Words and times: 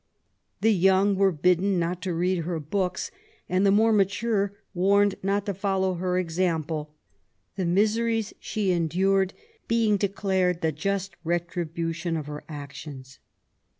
The 0.61 0.73
young 0.73 1.15
were 1.15 1.31
bidden 1.31 1.77
not 1.77 2.01
to 2.01 2.13
read 2.15 2.39
her 2.39 2.59
books^ 2.59 3.11
and 3.47 3.63
the 3.63 3.69
more 3.71 3.93
mature 3.93 4.57
warned 4.73 5.13
not 5.21 5.45
to 5.45 5.53
follow 5.53 5.93
her 5.93 6.17
example, 6.17 6.95
the 7.55 7.65
miseries 7.65 8.33
she 8.39 8.71
endured 8.71 9.35
being 9.67 9.97
declared 9.97 10.61
the 10.61 10.71
just 10.71 11.15
retribution 11.23 12.17
of 12.17 12.25
her 12.25 12.43
actions. 12.49 13.19